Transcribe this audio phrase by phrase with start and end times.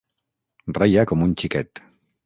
[0.79, 1.87] Reia com un xiquet.